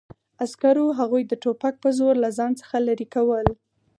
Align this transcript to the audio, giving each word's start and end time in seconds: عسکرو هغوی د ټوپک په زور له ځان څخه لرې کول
عسکرو 0.43 0.85
هغوی 0.99 1.23
د 1.27 1.33
ټوپک 1.43 1.75
په 1.83 1.89
زور 1.97 2.15
له 2.23 2.29
ځان 2.37 2.51
څخه 2.61 2.75
لرې 2.87 3.07
کول 3.13 3.47